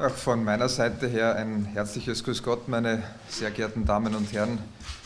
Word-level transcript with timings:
Auch 0.00 0.10
von 0.10 0.44
meiner 0.44 0.68
Seite 0.68 1.08
her 1.08 1.34
ein 1.34 1.64
herzliches 1.64 2.22
Grüß 2.22 2.44
Gott, 2.44 2.68
meine 2.68 3.02
sehr 3.28 3.50
geehrten 3.50 3.84
Damen 3.84 4.14
und 4.14 4.32
Herren. 4.32 4.60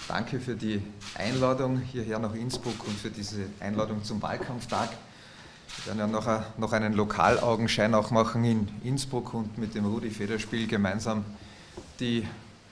Danke 0.06 0.38
für 0.38 0.54
die 0.54 0.82
Einladung 1.14 1.78
hierher 1.80 2.18
nach 2.18 2.34
Innsbruck 2.34 2.86
und 2.86 2.98
für 2.98 3.08
diese 3.08 3.46
Einladung 3.60 4.04
zum 4.04 4.20
Wahlkampftag. 4.20 4.90
Wir 5.78 5.86
werden 5.86 5.98
ja 5.98 6.06
noch, 6.06 6.58
noch 6.58 6.72
einen 6.74 6.92
Lokalaugenschein 6.92 7.94
auch 7.94 8.10
machen 8.10 8.44
in 8.44 8.68
Innsbruck 8.84 9.32
und 9.32 9.56
mit 9.56 9.74
dem 9.74 9.86
Rudi 9.86 10.10
Federspiel 10.10 10.66
gemeinsam 10.66 11.24
die 11.98 12.28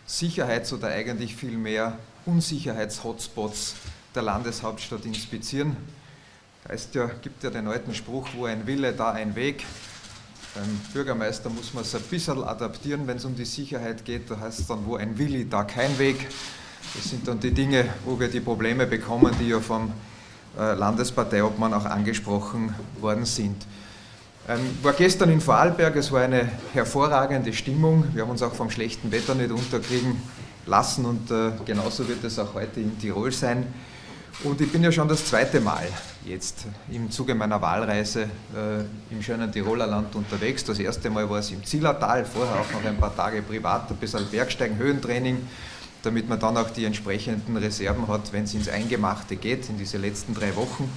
Sicherheits- 0.07 0.75
oder 0.75 0.89
eigentlich 0.89 1.35
vielmehr 1.35 1.99
Unsicherheits-Hotspots 2.27 3.77
der 4.15 4.21
Landeshauptstadt 4.21 5.07
inspizieren. 5.07 5.75
Heißt 6.69 6.95
ja, 6.95 7.07
gibt 7.23 7.43
ja 7.45 7.49
den 7.49 7.67
alten 7.67 7.95
Spruch, 7.95 8.29
wo 8.37 8.45
ein 8.45 8.67
Wille, 8.67 8.93
da 8.93 9.13
ein 9.13 9.35
Weg. 9.37 9.65
Beim 10.55 10.81
Bürgermeister 10.93 11.49
muss 11.49 11.73
man 11.75 11.85
es 11.85 11.95
ein 11.95 12.03
bisschen 12.03 12.43
adaptieren, 12.43 13.07
wenn 13.07 13.19
es 13.19 13.25
um 13.25 13.37
die 13.37 13.45
Sicherheit 13.45 14.05
geht. 14.05 14.29
Da 14.29 14.41
heißt 14.41 14.59
es 14.59 14.67
dann, 14.67 14.85
wo 14.85 14.97
ein 14.97 15.17
Willi, 15.17 15.49
da 15.49 15.63
kein 15.63 15.97
Weg. 15.99 16.27
Das 16.95 17.09
sind 17.09 17.29
dann 17.29 17.39
die 17.39 17.53
Dinge, 17.53 17.85
wo 18.05 18.19
wir 18.19 18.27
die 18.27 18.41
Probleme 18.41 18.87
bekommen, 18.87 19.33
die 19.41 19.49
ja 19.49 19.61
vom 19.61 19.93
äh, 20.59 20.75
Landesparteiobmann 20.75 21.73
auch 21.73 21.85
angesprochen 21.85 22.75
worden 23.01 23.27
sind. 23.27 23.65
Ähm, 24.49 24.59
war 24.83 24.93
gestern 24.95 25.31
in 25.31 25.41
Vorarlberg, 25.41 25.95
es 25.95 26.11
war 26.11 26.23
eine 26.23 26.51
hervorragende 26.73 27.53
Stimmung. 27.53 28.07
Wir 28.13 28.23
haben 28.23 28.31
uns 28.31 28.43
auch 28.43 28.55
vom 28.55 28.71
schlechten 28.71 29.13
Wetter 29.13 29.37
nicht 29.37 29.53
unterkriegen 29.53 30.21
lassen 30.67 31.05
und 31.05 31.31
äh, 31.31 31.53
genauso 31.65 32.09
wird 32.09 32.25
es 32.25 32.41
auch 32.41 32.55
heute 32.55 32.81
in 32.81 32.99
Tirol 32.99 33.31
sein. 33.31 33.69
Und 34.43 34.61
ich 34.61 34.73
bin 34.73 34.83
ja 34.83 34.91
schon 34.91 35.07
das 35.07 35.25
zweite 35.27 35.61
Mal 35.61 35.87
jetzt 36.25 36.67
im 36.91 37.11
Zuge 37.11 37.35
meiner 37.35 37.61
Wahlreise 37.61 38.23
äh, 38.23 39.13
im 39.13 39.23
schönen 39.23 39.51
Tiroler 39.51 39.87
Land 39.87 40.15
unterwegs. 40.15 40.65
Das 40.65 40.79
erste 40.79 41.11
Mal 41.11 41.29
war 41.29 41.39
es 41.39 41.51
im 41.51 41.65
Zillertal, 41.65 42.25
vorher 42.25 42.61
auch 42.61 42.73
noch 42.73 42.85
ein 42.85 42.97
paar 42.97 43.15
Tage 43.15 43.43
privat, 43.43 43.91
ein 43.91 43.97
bisschen 43.97 44.27
Bergsteigen, 44.31 44.77
Höhentraining, 44.77 45.39
damit 46.03 46.29
man 46.29 46.39
dann 46.39 46.57
auch 46.57 46.71
die 46.71 46.85
entsprechenden 46.85 47.57
Reserven 47.57 48.07
hat, 48.09 48.33
wenn 48.33 48.45
es 48.45 48.55
ins 48.55 48.69
Eingemachte 48.69 49.37
geht, 49.37 49.69
in 49.69 49.79
diese 49.79 49.99
letzten 49.99 50.35
drei 50.35 50.55
Wochen. 50.57 50.91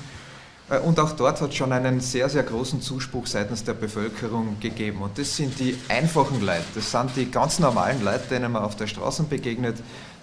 Äh, 0.70 0.80
und 0.80 1.00
auch 1.00 1.12
dort 1.14 1.42
hat 1.42 1.50
es 1.50 1.56
schon 1.56 1.72
einen 1.72 2.00
sehr, 2.00 2.30
sehr 2.30 2.44
großen 2.44 2.82
Zuspruch 2.82 3.28
seitens 3.28 3.64
der 3.64 3.74
Bevölkerung 3.74 4.58
gegeben. 4.60 5.02
Und 5.02 5.18
das 5.18 5.36
sind 5.36 5.60
die 5.60 5.78
einfachen 5.90 6.42
Leute, 6.42 6.66
das 6.76 6.92
sind 6.92 7.12
die 7.16 7.30
ganz 7.30 7.60
normalen 7.60 8.04
Leute, 8.04 8.28
denen 8.30 8.52
man 8.52 8.64
auf 8.64 8.76
der 8.76 8.88
Straße 8.88 9.24
begegnet, 9.24 9.78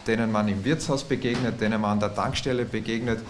denen 0.06 0.32
man 0.32 0.48
im 0.48 0.64
Wirtshaus 0.64 1.04
begegnet, 1.04 1.60
denen 1.60 1.80
man 1.80 1.92
an 1.92 2.00
der 2.00 2.14
Tankstelle 2.14 2.64
begegnet. 2.64 3.20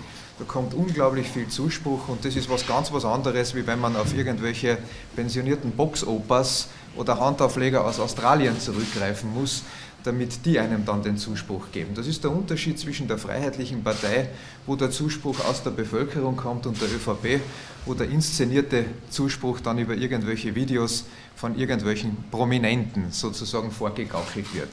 Da 0.41 0.47
kommt 0.47 0.73
unglaublich 0.73 1.29
viel 1.29 1.49
Zuspruch 1.49 2.09
und 2.09 2.25
das 2.25 2.35
ist 2.35 2.49
was 2.49 2.67
ganz 2.67 2.91
was 2.93 3.05
anderes, 3.05 3.55
wie 3.55 3.67
wenn 3.67 3.79
man 3.79 3.95
auf 3.95 4.17
irgendwelche 4.17 4.79
pensionierten 5.15 5.73
Boxopas 5.73 6.69
oder 6.97 7.21
Handaufleger 7.21 7.85
aus 7.85 8.01
Australien 8.01 8.59
zurückgreifen 8.59 9.35
muss, 9.35 9.65
damit 10.03 10.47
die 10.47 10.59
einem 10.59 10.87
dann 10.87 11.03
den 11.03 11.19
Zuspruch 11.19 11.71
geben. 11.73 11.95
Das 11.95 12.07
ist 12.07 12.25
der 12.25 12.31
Unterschied 12.31 12.79
zwischen 12.79 13.07
der 13.07 13.19
Freiheitlichen 13.19 13.85
Partei, 13.85 14.31
wo 14.65 14.77
der 14.77 14.91
Zuspruch 14.91 15.45
aus 15.45 15.63
der 15.63 15.73
Bevölkerung 15.73 16.39
kommt, 16.39 16.67
und 16.67 16.81
der 16.81 16.89
ÖVP, 16.89 17.43
wo 17.85 17.93
der 17.93 18.09
inszenierte 18.09 18.87
Zuspruch 19.11 19.61
dann 19.61 19.79
über 19.79 19.95
irgendwelche 19.95 20.55
Videos 20.55 21.05
von 21.37 21.55
irgendwelchen 21.59 22.17
Prominenten 22.31 23.11
sozusagen 23.11 23.71
vorgegaukelt 23.71 24.47
wird. 24.55 24.71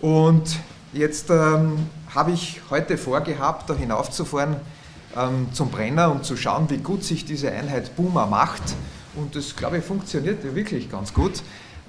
Und 0.00 0.56
Jetzt 0.92 1.30
ähm, 1.30 1.88
habe 2.14 2.32
ich 2.32 2.60
heute 2.68 2.98
vorgehabt, 2.98 3.70
da 3.70 3.74
hinaufzufahren 3.74 4.56
ähm, 5.16 5.48
zum 5.54 5.70
Brenner, 5.70 6.12
um 6.12 6.22
zu 6.22 6.36
schauen, 6.36 6.68
wie 6.68 6.76
gut 6.76 7.02
sich 7.02 7.24
diese 7.24 7.50
Einheit 7.50 7.96
Boomer 7.96 8.26
macht. 8.26 8.62
Und 9.16 9.34
das, 9.34 9.56
glaube 9.56 9.78
ich, 9.78 9.84
funktioniert 9.84 10.44
wirklich 10.54 10.90
ganz 10.90 11.14
gut. 11.14 11.42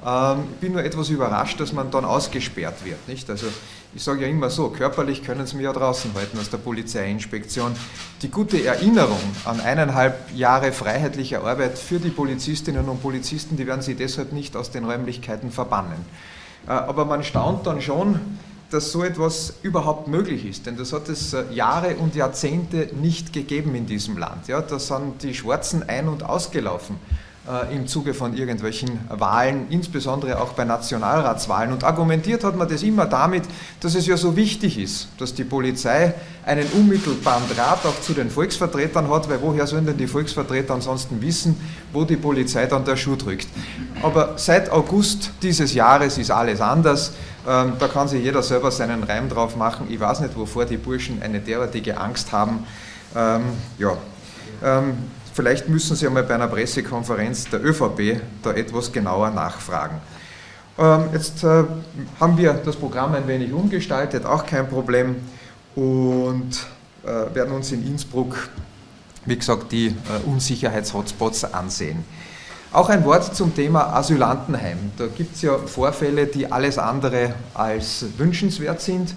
Ähm, 0.06 0.44
ich 0.54 0.60
bin 0.60 0.72
nur 0.72 0.86
etwas 0.86 1.10
überrascht, 1.10 1.60
dass 1.60 1.74
man 1.74 1.92
dann 1.92 2.06
ausgesperrt 2.06 2.86
wird. 2.86 3.06
Nicht? 3.10 3.30
Also 3.30 3.48
ich 3.94 4.02
sage 4.02 4.22
ja 4.22 4.28
immer 4.28 4.50
so, 4.50 4.70
körperlich 4.70 5.22
können 5.22 5.46
sie 5.46 5.58
mich 5.58 5.66
ja 5.66 5.74
draußen 5.74 6.14
halten 6.14 6.40
aus 6.40 6.50
der 6.50 6.60
Polizeiinspektion. 6.60 7.76
Die 8.22 8.32
gute 8.32 8.64
Erinnerung 8.64 9.20
an 9.44 9.60
eineinhalb 9.60 10.34
Jahre 10.34 10.72
freiheitlicher 10.72 11.44
Arbeit 11.44 11.78
für 11.78 12.00
die 12.00 12.10
Polizistinnen 12.10 12.88
und 12.88 13.02
Polizisten, 13.02 13.58
die 13.58 13.68
werden 13.68 13.82
sie 13.82 13.96
deshalb 13.96 14.32
nicht 14.32 14.56
aus 14.56 14.72
den 14.72 14.86
Räumlichkeiten 14.86 15.52
verbannen. 15.52 16.06
Äh, 16.68 16.72
aber 16.72 17.04
man 17.04 17.22
staunt 17.26 17.68
dann 17.68 17.82
schon, 17.82 18.22
dass 18.74 18.92
so 18.92 19.04
etwas 19.04 19.54
überhaupt 19.62 20.08
möglich 20.08 20.46
ist. 20.46 20.66
Denn 20.66 20.78
das 20.78 20.94
hat 20.94 21.08
es 21.10 21.34
äh, 21.34 21.44
Jahre 21.52 21.96
und 21.98 22.16
Jahrzehnte 22.16 22.90
nicht 23.00 23.32
gegeben 23.32 23.76
in 23.76 23.86
diesem 23.86 24.18
Land. 24.18 24.48
Ja, 24.48 24.62
da 24.62 24.80
sind 24.80 25.24
die 25.24 25.34
Schwarzen 25.34 25.88
ein- 25.88 26.08
und 26.08 26.24
ausgelaufen 26.24 26.98
im 27.74 27.88
Zuge 27.88 28.14
von 28.14 28.38
irgendwelchen 28.38 29.02
Wahlen, 29.10 29.68
insbesondere 29.70 30.40
auch 30.40 30.54
bei 30.54 30.64
Nationalratswahlen. 30.64 31.74
Und 31.74 31.84
argumentiert 31.84 32.46
hat 32.46 32.56
man 32.56 32.70
das 32.70 32.84
immer 32.84 33.06
damit, 33.06 33.44
dass 33.82 33.96
es 33.96 34.08
ja 34.08 34.16
so 34.16 34.38
wichtig 34.38 34.78
ist, 34.78 35.10
dass 35.18 35.34
die 35.34 35.44
Polizei 35.44 36.14
einen 36.46 36.66
unmittelbaren 36.68 37.44
Draht 37.54 37.86
auch 37.86 38.00
zu 38.00 38.14
den 38.14 38.30
Volksvertretern 38.30 39.10
hat, 39.10 39.30
weil 39.30 39.42
woher 39.42 39.68
sollen 39.68 39.86
denn 39.86 39.98
die 39.98 40.08
Volksvertreter 40.08 40.74
ansonsten 40.74 41.22
wissen, 41.22 41.60
wo 41.92 42.06
die 42.06 42.16
Polizei 42.16 42.66
dann 42.66 42.86
der 42.86 42.96
Schuh 42.96 43.18
drückt. 43.18 43.48
Aber 44.02 44.36
seit 44.38 44.72
August 44.72 45.32
dieses 45.42 45.74
Jahres 45.74 46.18
ist 46.18 46.32
alles 46.32 46.62
anders. 46.62 47.12
Ähm, 47.46 47.74
da 47.78 47.90
kann 47.90 48.08
sich 48.08 48.24
jeder 48.24 48.42
selber 48.42 48.72
seinen 48.72 49.04
Reim 49.04 49.28
drauf 49.28 49.58
machen. 49.58 49.88
Ich 49.90 50.00
weiß 50.00 50.22
nicht, 50.22 50.38
wovor 50.38 50.64
die 50.64 50.78
Burschen 50.78 51.22
eine 51.22 51.42
derartige 51.42 51.98
Angst 51.98 52.32
haben. 52.32 52.66
Ähm, 53.16 53.42
ja. 53.78 53.98
Vielleicht 55.34 55.68
müssen 55.68 55.96
Sie 55.96 56.06
einmal 56.06 56.24
bei 56.24 56.36
einer 56.36 56.48
Pressekonferenz 56.48 57.50
der 57.50 57.66
ÖVP 57.66 58.22
da 58.44 58.52
etwas 58.52 58.92
genauer 58.92 59.32
nachfragen. 59.32 60.00
Ähm, 60.78 61.06
jetzt 61.12 61.44
äh, 61.44 61.64
haben 62.20 62.38
wir 62.38 62.54
das 62.54 62.76
Programm 62.76 63.16
ein 63.16 63.28
wenig 63.28 63.52
umgestaltet, 63.52 64.26
auch 64.26 64.46
kein 64.46 64.70
Problem, 64.70 65.16
und 65.76 66.52
äh, 67.04 67.36
werden 67.36 67.54
uns 67.54 67.72
in 67.72 67.86
Innsbruck, 67.86 68.50
wie 69.26 69.36
gesagt, 69.36 69.72
die 69.72 69.88
äh, 69.88 69.94
Unsicherheitshotspots 70.28 71.46
ansehen. 71.52 72.04
Auch 72.72 72.90
ein 72.90 73.04
Wort 73.04 73.36
zum 73.36 73.56
Thema 73.56 73.96
Asylantenheim. 73.96 74.92
Da 74.98 75.08
gibt 75.08 75.36
es 75.36 75.42
ja 75.42 75.58
Vorfälle, 75.58 76.28
die 76.28 76.52
alles 76.52 76.78
andere 76.78 77.34
als 77.56 78.06
wünschenswert 78.18 78.82
sind. 78.82 79.16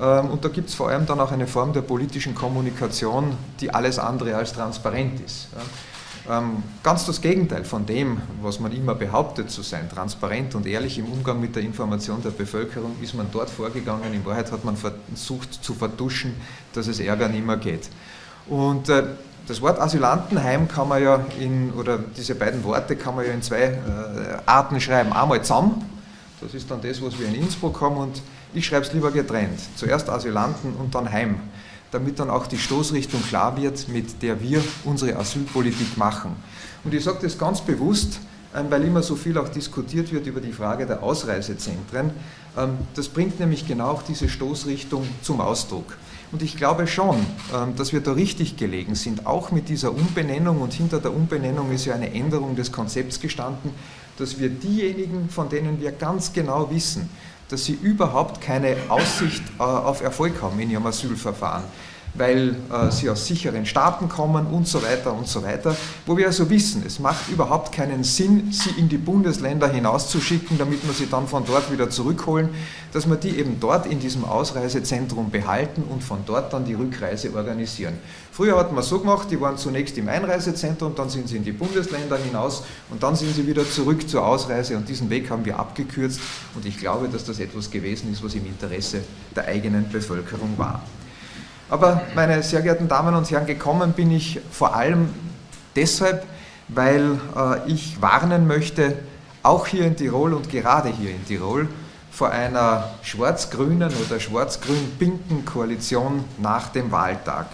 Ähm, 0.00 0.30
und 0.30 0.44
da 0.44 0.48
gibt 0.48 0.68
es 0.68 0.74
vor 0.74 0.88
allem 0.88 1.06
dann 1.06 1.20
auch 1.20 1.32
eine 1.32 1.46
Form 1.46 1.72
der 1.72 1.82
politischen 1.82 2.34
Kommunikation, 2.34 3.36
die 3.60 3.72
alles 3.72 3.98
andere 3.98 4.34
als 4.36 4.52
transparent 4.52 5.20
ist. 5.20 5.48
Ähm, 6.30 6.62
ganz 6.82 7.06
das 7.06 7.20
Gegenteil 7.20 7.64
von 7.64 7.86
dem, 7.86 8.20
was 8.42 8.60
man 8.60 8.72
immer 8.72 8.94
behauptet 8.94 9.50
zu 9.50 9.62
sein, 9.62 9.88
transparent 9.88 10.54
und 10.54 10.66
ehrlich 10.66 10.98
im 10.98 11.06
Umgang 11.06 11.40
mit 11.40 11.56
der 11.56 11.62
Information 11.62 12.22
der 12.22 12.30
Bevölkerung, 12.30 12.96
ist 13.00 13.14
man 13.14 13.28
dort 13.32 13.48
vorgegangen. 13.48 14.12
In 14.12 14.24
Wahrheit 14.26 14.52
hat 14.52 14.64
man 14.64 14.76
versucht 14.76 15.64
zu 15.64 15.74
vertuschen, 15.74 16.34
dass 16.74 16.86
es 16.86 17.00
Ärger 17.00 17.28
nicht 17.28 17.46
mehr 17.46 17.56
geht. 17.56 17.88
Und 18.46 18.90
äh, 18.90 19.04
das 19.46 19.62
Wort 19.62 19.80
Asylantenheim 19.80 20.68
kann 20.68 20.88
man 20.88 21.02
ja 21.02 21.24
in, 21.40 21.72
oder 21.72 21.98
diese 21.98 22.34
beiden 22.34 22.62
Worte 22.62 22.96
kann 22.96 23.16
man 23.16 23.24
ja 23.24 23.32
in 23.32 23.40
zwei 23.40 23.62
äh, 23.62 23.78
Arten 24.44 24.78
schreiben. 24.80 25.14
Einmal 25.14 25.40
zusammen, 25.40 25.82
das 26.42 26.52
ist 26.52 26.70
dann 26.70 26.82
das, 26.82 27.02
was 27.02 27.18
wir 27.18 27.26
in 27.26 27.36
Innsbruck 27.36 27.80
haben, 27.80 27.96
und 27.96 28.20
ich 28.54 28.66
schreibe 28.66 28.86
es 28.86 28.92
lieber 28.92 29.10
getrennt. 29.10 29.60
Zuerst 29.76 30.08
Asylanten 30.08 30.74
und 30.74 30.94
dann 30.94 31.10
Heim, 31.10 31.36
damit 31.90 32.18
dann 32.18 32.30
auch 32.30 32.46
die 32.46 32.58
Stoßrichtung 32.58 33.22
klar 33.22 33.56
wird, 33.56 33.88
mit 33.88 34.22
der 34.22 34.40
wir 34.40 34.62
unsere 34.84 35.16
Asylpolitik 35.16 35.96
machen. 35.96 36.36
Und 36.84 36.94
ich 36.94 37.04
sage 37.04 37.18
das 37.22 37.38
ganz 37.38 37.60
bewusst, 37.60 38.20
ähm, 38.54 38.66
weil 38.70 38.84
immer 38.84 39.02
so 39.02 39.16
viel 39.16 39.36
auch 39.38 39.48
diskutiert 39.48 40.12
wird 40.12 40.26
über 40.26 40.40
die 40.40 40.52
Frage 40.52 40.86
der 40.86 41.02
Ausreisezentren. 41.02 42.10
Ähm, 42.56 42.78
das 42.94 43.08
bringt 43.08 43.38
nämlich 43.40 43.66
genau 43.66 43.90
auch 43.90 44.02
diese 44.02 44.28
Stoßrichtung 44.28 45.06
zum 45.22 45.40
Ausdruck. 45.40 45.96
Und 46.30 46.42
ich 46.42 46.56
glaube 46.56 46.86
schon, 46.86 47.16
ähm, 47.54 47.74
dass 47.76 47.92
wir 47.92 48.00
da 48.00 48.12
richtig 48.12 48.56
gelegen 48.56 48.94
sind, 48.94 49.26
auch 49.26 49.50
mit 49.50 49.68
dieser 49.68 49.92
Umbenennung. 49.92 50.60
Und 50.60 50.72
hinter 50.72 50.98
der 50.98 51.14
Umbenennung 51.14 51.72
ist 51.72 51.86
ja 51.86 51.94
eine 51.94 52.12
Änderung 52.12 52.56
des 52.56 52.72
Konzepts 52.72 53.20
gestanden, 53.20 53.70
dass 54.18 54.38
wir 54.38 54.48
diejenigen, 54.48 55.28
von 55.30 55.48
denen 55.48 55.80
wir 55.80 55.92
ganz 55.92 56.32
genau 56.32 56.70
wissen, 56.70 57.08
dass 57.48 57.64
sie 57.64 57.72
überhaupt 57.72 58.40
keine 58.40 58.76
Aussicht 58.88 59.42
äh, 59.58 59.62
auf 59.62 60.02
Erfolg 60.02 60.40
haben 60.42 60.58
in 60.60 60.70
ihrem 60.70 60.86
Asylverfahren, 60.86 61.64
weil 62.14 62.56
äh, 62.72 62.90
sie 62.90 63.08
aus 63.10 63.26
sicheren 63.26 63.66
Staaten 63.66 64.08
kommen 64.08 64.46
und 64.46 64.66
so 64.66 64.82
weiter 64.82 65.12
und 65.12 65.28
so 65.28 65.42
weiter, 65.42 65.76
wo 66.06 66.16
wir 66.16 66.26
also 66.26 66.50
wissen, 66.50 66.82
es 66.86 66.98
macht 66.98 67.28
überhaupt 67.28 67.72
keinen 67.72 68.04
Sinn, 68.04 68.50
sie 68.52 68.70
in 68.78 68.88
die 68.88 68.98
Bundesländer 68.98 69.68
hinauszuschicken, 69.68 70.58
damit 70.58 70.86
wir 70.86 70.94
sie 70.94 71.08
dann 71.08 71.28
von 71.28 71.44
dort 71.44 71.70
wieder 71.70 71.90
zurückholen, 71.90 72.50
dass 72.92 73.08
wir 73.08 73.16
die 73.16 73.38
eben 73.38 73.58
dort 73.60 73.86
in 73.86 74.00
diesem 74.00 74.24
Ausreisezentrum 74.24 75.30
behalten 75.30 75.82
und 75.82 76.02
von 76.02 76.18
dort 76.26 76.52
dann 76.52 76.64
die 76.64 76.74
Rückreise 76.74 77.32
organisieren. 77.34 77.98
Früher 78.32 78.56
hat 78.56 78.72
man 78.72 78.82
so 78.82 79.00
gemacht, 79.00 79.28
die 79.30 79.40
waren 79.40 79.56
zunächst 79.58 79.98
im 79.98 80.08
Einreisezentrum, 80.08 80.94
dann 80.94 81.10
sind 81.10 81.28
sie 81.28 81.36
in 81.36 81.44
die 81.44 81.52
Bundesländer 81.52 82.16
hinaus 82.16 82.62
und 82.90 83.02
dann 83.02 83.16
sind 83.16 83.34
sie 83.34 83.46
wieder 83.46 83.68
zurück 83.68 84.08
zur 84.08 84.24
Ausreise 84.24 84.76
und 84.76 84.88
diesen 84.88 85.10
Weg 85.10 85.30
haben 85.30 85.44
wir 85.44 85.58
abgekürzt 85.58 86.20
und 86.54 86.64
ich 86.64 86.78
glaube, 86.78 87.08
dass 87.08 87.24
das 87.24 87.40
etwas 87.40 87.70
gewesen 87.70 88.12
ist, 88.12 88.22
was 88.22 88.34
im 88.34 88.46
Interesse 88.46 89.00
der 89.34 89.46
eigenen 89.46 89.88
Bevölkerung 89.90 90.54
war. 90.56 90.82
Aber 91.70 92.02
meine 92.14 92.42
sehr 92.42 92.62
geehrten 92.62 92.88
Damen 92.88 93.14
und 93.14 93.30
Herren, 93.30 93.46
gekommen 93.46 93.92
bin 93.92 94.10
ich 94.10 94.40
vor 94.50 94.74
allem 94.74 95.10
deshalb, 95.76 96.24
weil 96.68 97.20
äh, 97.36 97.70
ich 97.70 98.00
warnen 98.00 98.46
möchte, 98.46 98.96
auch 99.42 99.66
hier 99.66 99.84
in 99.84 99.96
Tirol 99.96 100.34
und 100.34 100.50
gerade 100.50 100.88
hier 100.88 101.10
in 101.10 101.24
Tirol 101.26 101.68
vor 102.10 102.30
einer 102.30 102.90
schwarz-grünen 103.02 103.92
oder 104.04 104.18
schwarz-grün-pinken 104.18 105.44
Koalition 105.44 106.24
nach 106.38 106.68
dem 106.68 106.90
Wahltag. 106.90 107.46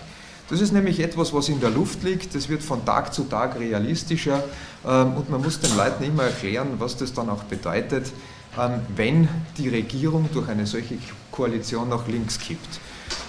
Das 0.49 0.60
ist 0.60 0.72
nämlich 0.72 1.00
etwas, 1.00 1.32
was 1.32 1.49
in 1.49 1.60
der 1.60 1.70
Luft 1.70 2.02
liegt, 2.02 2.34
das 2.34 2.49
wird 2.49 2.62
von 2.62 2.84
Tag 2.84 3.12
zu 3.12 3.25
Tag 3.25 3.58
realistischer 3.58 4.44
ähm, 4.87 5.14
und 5.14 5.28
man 5.28 5.43
muss 5.43 5.58
den 5.58 5.76
Leuten 5.76 6.05
immer 6.05 6.25
erklären, 6.25 6.69
was 6.78 6.96
das 6.96 7.12
dann 7.12 7.31
auch 7.31 7.44
bedeutet, 7.44 8.12
ähm, 8.58 8.81
wenn 8.94 9.28
die 9.58 9.69
Regierung 9.69 10.28
durch 10.32 10.49
eine 10.49 10.67
solche 10.67 10.99
Koalition 11.31 11.88
nach 11.88 12.06
links 12.06 12.38
kippt. 12.38 12.81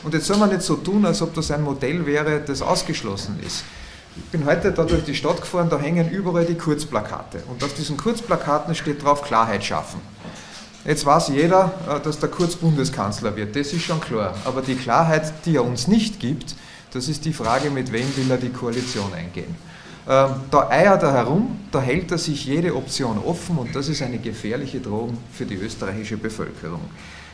Und 0.05 0.13
jetzt 0.13 0.27
soll 0.27 0.37
man 0.37 0.49
nicht 0.49 0.61
so 0.61 0.75
tun, 0.75 1.03
als 1.03 1.23
ob 1.23 1.33
das 1.33 1.49
ein 1.49 1.63
Modell 1.63 2.05
wäre, 2.05 2.39
das 2.39 2.61
ausgeschlossen 2.61 3.39
ist. 3.45 3.63
Ich 4.15 4.23
bin 4.25 4.45
heute 4.45 4.71
da 4.71 4.83
durch 4.83 5.03
die 5.03 5.15
Stadt 5.15 5.41
gefahren, 5.41 5.67
da 5.67 5.79
hängen 5.79 6.09
überall 6.11 6.45
die 6.45 6.53
Kurzplakate. 6.53 7.39
Und 7.49 7.63
auf 7.63 7.73
diesen 7.73 7.97
Kurzplakaten 7.97 8.75
steht 8.75 9.03
drauf 9.03 9.23
Klarheit 9.23 9.63
schaffen. 9.63 9.99
Jetzt 10.85 11.07
weiß 11.07 11.29
jeder, 11.29 11.73
äh, 11.89 11.99
dass 11.99 12.19
der 12.19 12.29
Kurz 12.29 12.55
Bundeskanzler 12.55 13.35
wird, 13.35 13.55
das 13.55 13.73
ist 13.73 13.81
schon 13.81 13.99
klar. 13.99 14.35
Aber 14.45 14.61
die 14.61 14.75
Klarheit, 14.75 15.33
die 15.45 15.55
er 15.55 15.65
uns 15.65 15.87
nicht 15.87 16.19
gibt, 16.19 16.55
das 16.93 17.07
ist 17.07 17.25
die 17.25 17.33
Frage, 17.33 17.71
mit 17.71 17.91
wem 17.91 18.05
will 18.15 18.29
er 18.29 18.37
die 18.37 18.51
Koalition 18.51 19.11
eingehen. 19.11 19.55
Ähm, 20.07 20.29
da 20.51 20.69
eiert 20.69 21.01
er 21.01 21.13
herum, 21.13 21.59
da 21.71 21.81
hält 21.81 22.11
er 22.11 22.19
sich 22.19 22.45
jede 22.45 22.75
Option 22.75 23.17
offen 23.17 23.57
und 23.57 23.75
das 23.75 23.89
ist 23.89 24.03
eine 24.03 24.19
gefährliche 24.19 24.79
Drohung 24.79 25.17
für 25.33 25.45
die 25.45 25.55
österreichische 25.55 26.17
Bevölkerung. 26.17 26.81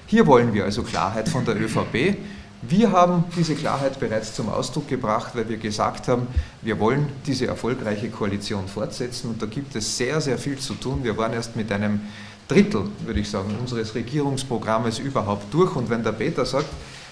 Hier 0.07 0.25
wollen 0.25 0.53
wir 0.53 0.63
also 0.63 0.83
Klarheit 0.83 1.27
von 1.27 1.45
der 1.45 1.55
ÖVP. 1.55 2.17
Wir 2.63 2.91
haben 2.91 3.23
diese 3.35 3.55
Klarheit 3.55 3.99
bereits 3.99 4.35
zum 4.35 4.47
Ausdruck 4.47 4.87
gebracht, 4.87 5.31
weil 5.33 5.49
wir 5.49 5.57
gesagt 5.57 6.07
haben, 6.07 6.27
wir 6.61 6.79
wollen 6.79 7.09
diese 7.25 7.47
erfolgreiche 7.47 8.09
Koalition 8.09 8.67
fortsetzen 8.67 9.31
und 9.31 9.41
da 9.41 9.47
gibt 9.47 9.75
es 9.75 9.97
sehr, 9.97 10.21
sehr 10.21 10.37
viel 10.37 10.59
zu 10.59 10.75
tun. 10.75 11.03
Wir 11.03 11.17
waren 11.17 11.33
erst 11.33 11.55
mit 11.55 11.71
einem 11.71 12.01
Drittel, 12.47 12.83
würde 13.03 13.19
ich 13.19 13.31
sagen, 13.31 13.55
unseres 13.59 13.95
Regierungsprogrammes 13.95 14.99
überhaupt 14.99 15.51
durch 15.51 15.75
und 15.75 15.89
wenn 15.89 16.03
der 16.03 16.11
Peter 16.11 16.45
sagt, 16.45 16.67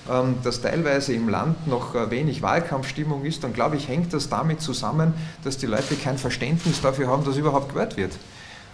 ähm, 0.07 0.35
dass 0.43 0.61
teilweise 0.61 1.13
im 1.13 1.29
Land 1.29 1.65
noch 1.67 1.95
äh, 1.95 2.11
wenig 2.11 2.43
Wahlkampfstimmung 2.43 3.25
ist, 3.25 3.43
dann 3.43 3.53
glaube 3.53 3.75
ich, 3.75 3.87
hängt 3.87 4.13
das 4.13 4.29
damit 4.29 4.61
zusammen, 4.61 5.13
dass 5.43 5.57
die 5.57 5.65
Leute 5.65 5.95
kein 5.95 6.19
Verständnis 6.19 6.81
dafür 6.81 7.07
haben, 7.07 7.25
dass 7.25 7.37
überhaupt 7.37 7.69
gewählt 7.69 7.97
wird. 7.97 8.11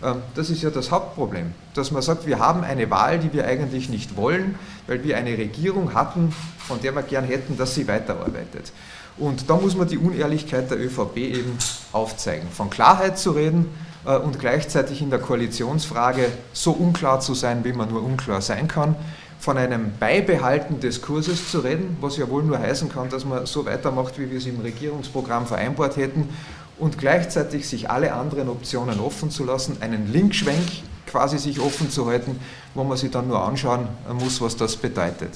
Ähm, 0.03 0.18
das 0.36 0.50
ist 0.50 0.62
ja 0.62 0.69
das 0.69 0.92
Hauptproblem, 0.92 1.53
dass 1.74 1.92
man 1.92 2.01
sagt, 2.01 2.25
wir 2.25 2.39
haben 2.39 2.63
eine 2.63 2.89
Wahl, 2.89 3.19
die 3.19 3.31
wir 3.33 3.45
eigentlich 3.45 3.89
nicht 3.89 4.15
wollen, 4.15 4.56
weil 4.88 5.03
wir 5.03 5.18
eine 5.18 5.38
Regierung 5.38 5.94
hatten, 5.94 6.33
von 6.59 6.81
der 6.81 6.95
wir 6.95 7.03
gern 7.03 7.25
hätten, 7.25 7.57
dass 7.57 7.75
sie 7.75 7.88
weiterarbeitet. 7.88 8.71
Und 9.18 9.50
da 9.50 9.56
muss 9.56 9.75
man 9.75 9.88
die 9.88 9.97
Unehrlichkeit 9.97 10.69
der 10.69 10.80
ÖVP 10.80 11.18
eben 11.18 11.57
aufzeigen. 11.94 12.50
Von 12.50 12.69
Klarheit 12.69 13.18
zu 13.18 13.31
reden 13.31 13.68
äh, 14.06 14.18
und 14.18 14.39
gleichzeitig 14.39 15.01
in 15.01 15.09
der 15.09 15.19
Koalitionsfrage 15.19 16.30
so 16.53 16.71
unklar 16.71 17.21
zu 17.21 17.33
sein, 17.33 17.63
wie 17.63 17.74
man 17.74 17.89
nur 17.89 18.03
unklar 18.03 18.42
sein 18.42 18.68
kann 18.68 18.95
von 19.38 19.57
einem 19.57 19.92
Beibehalten 20.00 20.80
des 20.80 21.01
Kurses 21.01 21.51
zu 21.51 21.59
reden, 21.59 21.97
was 22.01 22.18
ja 22.18 22.27
wohl 22.30 22.42
nur 22.42 22.57
heißen 22.57 22.89
kann, 22.89 23.09
dass 23.09 23.25
man 23.25 23.45
so 23.45 23.65
weitermacht, 23.65 24.18
wie 24.18 24.31
wir 24.31 24.39
es 24.39 24.47
im 24.47 24.59
Regierungsprogramm 24.59 25.45
vereinbart 25.45 25.97
hätten 25.97 26.30
und 26.77 26.98
gleichzeitig 26.98 27.68
sich 27.68 27.89
alle 27.89 28.13
anderen 28.13 28.50
Optionen 28.50 29.00
offen 29.00 29.30
zu 29.30 29.44
lassen, 29.45 29.77
einen 29.81 30.12
Linkschwenk 30.12 30.66
quasi 31.07 31.38
sich 31.38 31.60
offen 31.60 31.89
zu 31.89 32.07
halten, 32.07 32.39
wo 32.74 32.83
man 32.83 32.98
sich 32.98 33.12
dann 33.12 33.27
nur 33.27 33.42
anschauen 33.42 33.88
muss, 34.13 34.42
was 34.42 34.56
das 34.57 34.75
bedeutet. 34.75 35.31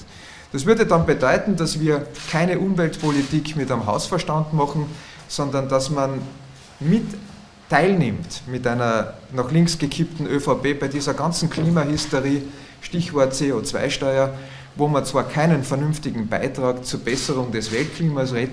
Das 0.52 0.66
würde 0.66 0.86
dann 0.86 1.06
bedeuten, 1.06 1.56
dass 1.56 1.80
wir 1.80 2.08
keine 2.32 2.60
Umweltpolitik 2.60 3.56
mit 3.56 3.72
einem 3.72 3.86
Hausverstand 3.86 4.54
machen, 4.54 4.88
sondern 5.28 5.70
dass 5.70 5.90
man 5.90 6.22
mit 6.80 7.06
teilnimmt 7.70 8.42
mit 8.48 8.66
einer 8.66 9.14
nach 9.32 9.52
links 9.52 9.78
gekippten 9.78 10.26
ÖVP 10.26 10.80
bei 10.80 10.88
dieser 10.88 11.14
ganzen 11.14 11.50
Klimahysterie, 11.50 12.42
Stichwort 12.82 13.34
CO2-Steuer, 13.34 14.34
wo 14.76 14.88
man 14.88 15.04
zwar 15.06 15.24
keinen 15.24 15.64
vernünftigen 15.64 16.28
Beitrag 16.28 16.86
zur 16.86 17.02
Besserung 17.02 17.52
des 17.52 17.72
Weltklimas 17.72 18.32
äh, 18.32 18.48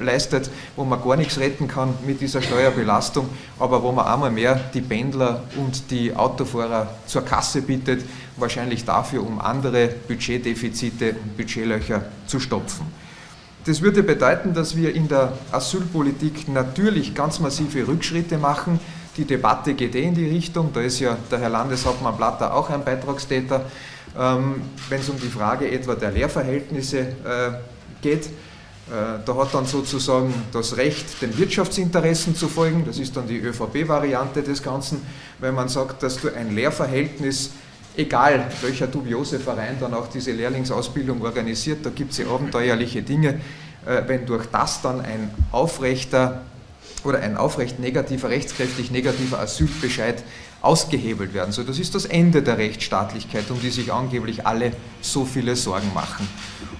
leistet, 0.00 0.50
wo 0.76 0.84
man 0.84 1.02
gar 1.02 1.16
nichts 1.16 1.38
retten 1.38 1.68
kann 1.68 1.94
mit 2.06 2.20
dieser 2.20 2.40
Steuerbelastung, 2.40 3.28
aber 3.58 3.82
wo 3.82 3.92
man 3.92 4.06
einmal 4.06 4.30
mehr 4.30 4.60
die 4.74 4.80
Pendler 4.80 5.42
und 5.56 5.90
die 5.90 6.14
Autofahrer 6.14 6.88
zur 7.06 7.24
Kasse 7.24 7.62
bittet, 7.62 8.04
wahrscheinlich 8.36 8.84
dafür, 8.84 9.26
um 9.26 9.40
andere 9.40 9.88
Budgetdefizite 10.08 11.16
und 11.22 11.36
Budgetlöcher 11.36 12.04
zu 12.26 12.38
stopfen. 12.38 12.86
Das 13.64 13.80
würde 13.80 14.02
bedeuten, 14.02 14.54
dass 14.54 14.76
wir 14.76 14.92
in 14.92 15.06
der 15.06 15.32
Asylpolitik 15.52 16.48
natürlich 16.48 17.14
ganz 17.14 17.38
massive 17.38 17.86
Rückschritte 17.86 18.36
machen. 18.36 18.80
Die 19.16 19.24
Debatte 19.24 19.74
geht 19.74 19.94
eh 19.94 20.02
in 20.02 20.14
die 20.14 20.28
Richtung, 20.28 20.70
da 20.72 20.80
ist 20.80 20.98
ja 20.98 21.16
der 21.30 21.38
Herr 21.38 21.50
Landeshauptmann 21.50 22.16
Blatter 22.16 22.54
auch 22.54 22.70
ein 22.70 22.84
Beitragstäter, 22.84 23.66
wenn 24.14 25.00
es 25.00 25.08
um 25.08 25.18
die 25.18 25.28
Frage 25.28 25.70
etwa 25.70 25.94
der 25.94 26.10
Lehrverhältnisse 26.10 26.98
äh, 26.98 27.06
geht. 28.02 28.26
Äh, 28.26 29.24
da 29.24 29.36
hat 29.36 29.54
dann 29.54 29.64
sozusagen 29.64 30.34
das 30.52 30.76
Recht, 30.76 31.22
den 31.22 31.38
Wirtschaftsinteressen 31.38 32.34
zu 32.34 32.48
folgen, 32.48 32.84
das 32.84 32.98
ist 32.98 33.16
dann 33.16 33.26
die 33.26 33.38
ÖVP-Variante 33.38 34.42
des 34.42 34.62
Ganzen, 34.62 35.00
wenn 35.38 35.54
man 35.54 35.68
sagt, 35.68 36.02
dass 36.02 36.20
du 36.20 36.34
ein 36.34 36.54
Lehrverhältnis 36.54 37.52
egal 37.96 38.50
welcher 38.62 38.86
dubiose 38.86 39.38
Verein 39.38 39.76
dann 39.78 39.94
auch 39.94 40.08
diese 40.08 40.32
Lehrlingsausbildung 40.32 41.22
organisiert, 41.22 41.84
da 41.84 41.90
gibt 41.90 42.12
es 42.12 42.18
ja 42.18 42.26
abenteuerliche 42.26 43.02
Dinge, 43.02 43.40
äh, 43.86 44.02
wenn 44.06 44.26
durch 44.26 44.46
das 44.46 44.82
dann 44.82 45.00
ein 45.00 45.30
aufrechter 45.50 46.42
oder 47.04 47.20
ein 47.20 47.36
aufrecht 47.36 47.78
negativer, 47.78 48.30
rechtskräftig 48.30 48.90
negativer 48.90 49.38
Asylbescheid 49.40 50.22
ausgehebelt 50.62 51.34
werden 51.34 51.52
soll. 51.52 51.64
Das 51.64 51.78
ist 51.78 51.94
das 51.94 52.04
Ende 52.04 52.42
der 52.42 52.56
Rechtsstaatlichkeit, 52.56 53.50
um 53.50 53.60
die 53.60 53.70
sich 53.70 53.92
angeblich 53.92 54.46
alle 54.46 54.72
so 55.00 55.24
viele 55.24 55.56
Sorgen 55.56 55.92
machen. 55.92 56.28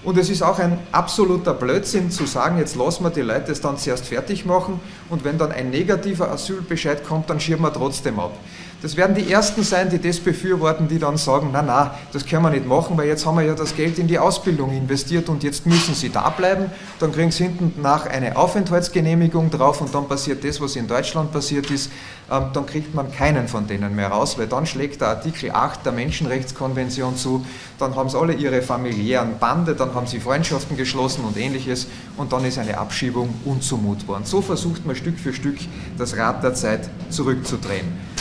Und 0.04 0.18
es 0.18 0.30
ist 0.30 0.42
auch 0.42 0.58
ein 0.58 0.78
absoluter 0.90 1.54
Blödsinn 1.54 2.10
zu 2.10 2.26
sagen, 2.26 2.58
jetzt 2.58 2.74
lassen 2.74 3.04
wir 3.04 3.10
die 3.10 3.20
Leute 3.20 3.52
es 3.52 3.60
dann 3.60 3.78
zuerst 3.78 4.06
fertig 4.06 4.44
machen 4.44 4.80
und 5.10 5.24
wenn 5.24 5.38
dann 5.38 5.52
ein 5.52 5.70
negativer 5.70 6.30
Asylbescheid 6.30 7.04
kommt, 7.04 7.30
dann 7.30 7.38
schieben 7.38 7.62
wir 7.62 7.72
trotzdem 7.72 8.18
ab. 8.18 8.36
Das 8.82 8.96
werden 8.96 9.14
die 9.14 9.30
Ersten 9.30 9.62
sein, 9.62 9.90
die 9.90 10.00
das 10.00 10.18
befürworten, 10.18 10.88
die 10.88 10.98
dann 10.98 11.16
sagen, 11.16 11.50
na 11.52 11.62
na, 11.62 11.94
das 12.12 12.26
können 12.26 12.42
wir 12.42 12.50
nicht 12.50 12.66
machen, 12.66 12.98
weil 12.98 13.06
jetzt 13.06 13.24
haben 13.24 13.38
wir 13.38 13.44
ja 13.44 13.54
das 13.54 13.76
Geld 13.76 13.96
in 14.00 14.08
die 14.08 14.18
Ausbildung 14.18 14.72
investiert 14.72 15.28
und 15.28 15.44
jetzt 15.44 15.66
müssen 15.66 15.94
sie 15.94 16.10
da 16.10 16.28
bleiben. 16.30 16.66
Dann 16.98 17.12
kriegen 17.12 17.30
sie 17.30 17.44
hinten 17.44 17.80
nach 17.80 18.06
eine 18.06 18.36
Aufenthaltsgenehmigung 18.36 19.50
drauf 19.50 19.80
und 19.80 19.94
dann 19.94 20.08
passiert 20.08 20.42
das, 20.42 20.60
was 20.60 20.74
in 20.74 20.88
Deutschland 20.88 21.30
passiert 21.30 21.70
ist. 21.70 21.92
Ähm, 22.28 22.46
dann 22.52 22.66
kriegt 22.66 22.92
man 22.92 23.12
keinen 23.12 23.46
von 23.46 23.68
denen 23.68 23.94
mehr 23.94 24.08
raus, 24.08 24.36
weil 24.36 24.48
dann 24.48 24.66
schlägt 24.66 25.00
der 25.00 25.10
Artikel 25.10 25.52
8 25.52 25.86
der 25.86 25.92
Menschenrechtskonvention 25.92 27.16
zu. 27.16 27.46
Dann 27.78 27.94
haben 27.94 28.08
sie 28.08 28.18
alle 28.18 28.32
ihre 28.32 28.62
familiären 28.62 29.38
Bande, 29.38 29.76
dann 29.76 29.94
haben 29.94 30.08
sie 30.08 30.18
Freundschaften 30.18 30.76
geschlossen 30.76 31.24
und 31.24 31.36
ähnliches 31.36 31.86
und 32.16 32.32
dann 32.32 32.44
ist 32.44 32.58
eine 32.58 32.76
Abschiebung 32.78 33.32
unzumutbar. 33.44 34.16
Und 34.16 34.26
so 34.26 34.42
versucht 34.42 34.84
man 34.84 34.96
Stück 34.96 35.20
für 35.20 35.32
Stück 35.32 35.58
das 35.96 36.16
Rad 36.16 36.42
der 36.42 36.54
Zeit 36.54 36.90
zurückzudrehen 37.10 38.11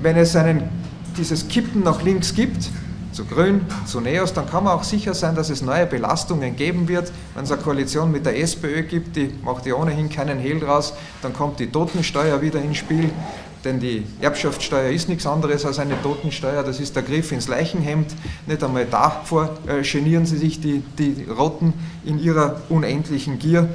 wenn 0.00 0.16
es 0.16 0.36
einen, 0.36 0.68
dieses 1.16 1.48
Kippen 1.48 1.82
nach 1.82 2.02
links 2.02 2.34
gibt, 2.34 2.70
zu 3.12 3.24
Grün, 3.24 3.62
zu 3.86 4.00
Neos, 4.00 4.34
dann 4.34 4.48
kann 4.48 4.64
man 4.64 4.74
auch 4.74 4.84
sicher 4.84 5.14
sein, 5.14 5.34
dass 5.34 5.48
es 5.48 5.62
neue 5.62 5.86
Belastungen 5.86 6.54
geben 6.54 6.86
wird. 6.86 7.10
Wenn 7.34 7.44
es 7.44 7.50
eine 7.50 7.62
Koalition 7.62 8.12
mit 8.12 8.26
der 8.26 8.38
SPÖ 8.38 8.82
gibt, 8.82 9.16
die 9.16 9.30
macht 9.42 9.64
ja 9.64 9.74
ohnehin 9.74 10.10
keinen 10.10 10.38
Hehl 10.38 10.60
draus, 10.60 10.92
dann 11.22 11.32
kommt 11.32 11.58
die 11.58 11.68
Totensteuer 11.68 12.42
wieder 12.42 12.60
ins 12.60 12.76
Spiel, 12.76 13.10
denn 13.64 13.80
die 13.80 14.04
Erbschaftssteuer 14.20 14.90
ist 14.90 15.08
nichts 15.08 15.26
anderes 15.26 15.64
als 15.64 15.78
eine 15.78 16.00
Totensteuer, 16.02 16.62
das 16.62 16.78
ist 16.78 16.94
der 16.94 17.02
Griff 17.02 17.32
ins 17.32 17.48
Leichenhemd. 17.48 18.14
Nicht 18.46 18.62
einmal 18.62 18.84
davor 18.84 19.56
äh, 19.66 19.82
genieren 19.82 20.26
sie 20.26 20.36
sich 20.36 20.60
die, 20.60 20.82
die 20.98 21.24
Roten 21.24 21.72
in 22.04 22.18
ihrer 22.18 22.60
unendlichen 22.68 23.38
Gier. 23.38 23.66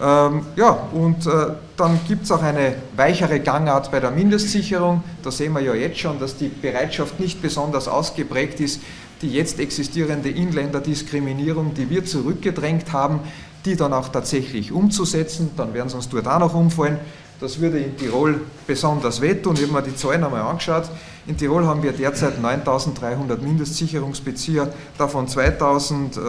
Ähm, 0.00 0.44
ja, 0.56 0.70
und 0.92 1.26
äh, 1.26 1.30
dann 1.76 2.00
gibt 2.08 2.24
es 2.24 2.32
auch 2.32 2.42
eine 2.42 2.74
weichere 2.96 3.40
Gangart 3.40 3.90
bei 3.90 4.00
der 4.00 4.10
Mindestsicherung. 4.10 5.04
Da 5.22 5.30
sehen 5.30 5.52
wir 5.52 5.60
ja 5.60 5.74
jetzt 5.74 5.98
schon, 5.98 6.18
dass 6.18 6.36
die 6.36 6.48
Bereitschaft 6.48 7.20
nicht 7.20 7.40
besonders 7.40 7.86
ausgeprägt 7.86 8.60
ist, 8.60 8.80
die 9.22 9.30
jetzt 9.30 9.60
existierende 9.60 10.30
Inländerdiskriminierung, 10.30 11.74
die 11.74 11.88
wir 11.90 12.04
zurückgedrängt 12.04 12.92
haben, 12.92 13.20
die 13.64 13.76
dann 13.76 13.92
auch 13.92 14.08
tatsächlich 14.08 14.72
umzusetzen. 14.72 15.50
Dann 15.56 15.72
werden 15.74 15.88
sie 15.88 15.96
uns 15.96 16.08
dort 16.08 16.26
auch 16.26 16.40
noch 16.40 16.54
umfallen. 16.54 16.98
Das 17.40 17.60
würde 17.60 17.78
in 17.78 17.96
Tirol 17.96 18.40
besonders 18.66 19.20
wehtun. 19.20 19.54
Ich 19.56 19.62
habe 19.62 19.72
mir 19.72 19.82
die 19.82 19.96
Zahlen 19.96 20.24
einmal 20.24 20.42
angeschaut. 20.42 20.88
In 21.26 21.36
Tirol 21.36 21.66
haben 21.66 21.82
wir 21.82 21.92
derzeit 21.92 22.38
9.300 22.38 23.38
Mindestsicherungsbezieher, 23.38 24.72
davon 24.98 25.26
2000, 25.26 26.16
äh, 26.16 26.20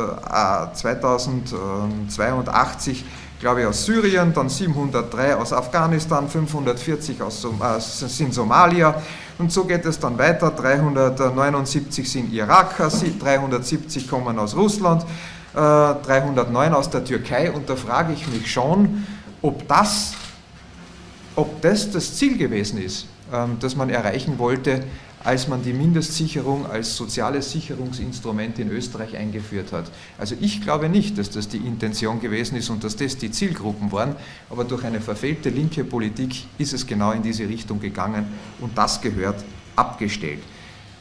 2082 0.73 3.05
glaube 3.39 3.61
ich, 3.61 3.67
aus 3.67 3.85
Syrien, 3.85 4.33
dann 4.33 4.49
703 4.49 5.35
aus 5.35 5.53
Afghanistan, 5.53 6.27
540 6.27 7.21
aus 7.21 7.43
äh, 7.43 7.79
sind 7.79 8.33
Somalier 8.33 8.95
und 9.37 9.51
so 9.51 9.65
geht 9.65 9.85
es 9.85 9.99
dann 9.99 10.17
weiter. 10.17 10.51
379 10.51 12.09
sind 12.09 12.33
Iraker, 12.33 12.89
370 12.89 14.09
kommen 14.09 14.39
aus 14.39 14.55
Russland, 14.55 15.03
äh, 15.53 15.57
309 15.57 16.73
aus 16.73 16.89
der 16.89 17.03
Türkei 17.03 17.51
und 17.51 17.69
da 17.69 17.75
frage 17.75 18.13
ich 18.13 18.27
mich 18.27 18.51
schon, 18.51 19.05
ob 19.41 19.67
das, 19.67 20.13
ob 21.35 21.61
das 21.61 21.91
das 21.91 22.15
Ziel 22.15 22.37
gewesen 22.37 22.81
ist 22.81 23.07
ähm, 23.33 23.57
das 23.59 23.75
man 23.75 23.89
erreichen 23.89 24.37
wollte, 24.37 24.83
als 25.25 25.47
man 25.47 25.63
die 25.63 25.73
Mindestsicherung 25.73 26.67
als 26.67 26.95
soziales 26.95 27.51
Sicherungsinstrument 27.51 28.59
in 28.59 28.69
Österreich 28.69 29.17
eingeführt 29.17 29.71
hat. 29.71 29.85
Also 30.19 30.35
ich 30.39 30.61
glaube 30.61 30.87
nicht, 30.87 31.17
dass 31.17 31.31
das 31.31 31.47
die 31.47 31.57
Intention 31.57 32.21
gewesen 32.21 32.55
ist 32.55 32.69
und 32.69 32.83
dass 32.83 32.95
das 32.95 33.17
die 33.17 33.31
Zielgruppen 33.31 33.91
waren, 33.91 34.15
aber 34.51 34.63
durch 34.63 34.83
eine 34.83 35.01
verfehlte 35.01 35.49
linke 35.49 35.83
Politik 35.83 36.45
ist 36.59 36.73
es 36.73 36.85
genau 36.85 37.11
in 37.11 37.23
diese 37.23 37.49
Richtung 37.49 37.79
gegangen 37.79 38.27
und 38.61 38.77
das 38.77 39.01
gehört 39.01 39.43
abgestellt. 39.75 40.43